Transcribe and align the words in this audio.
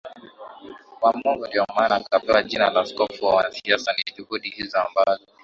wa 1.01 1.11
Mungu 1.17 1.47
ndio 1.47 1.65
maana 1.75 1.95
akapewa 1.95 2.43
jina 2.43 2.69
la 2.71 2.81
askofu 2.81 3.25
wa 3.25 3.35
wanasiasa 3.35 3.93
Ni 3.97 4.13
juhudi 4.17 4.49
hizo 4.49 4.79
ambazo 4.79 5.25